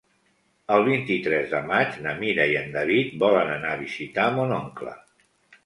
[0.77, 4.99] El vint-i-tres de maig na Mira i en David volen anar a visitar mon oncle.